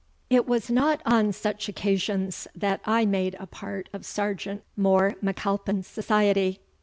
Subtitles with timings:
[0.31, 5.85] It was not on such occasions that I made a part of Sergeant More M'Alpin's
[5.85, 6.59] society.